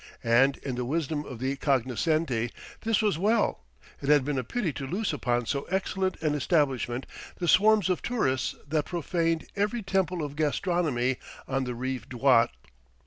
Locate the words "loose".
4.87-5.13